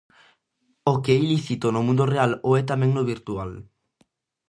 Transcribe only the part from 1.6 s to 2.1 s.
no mundo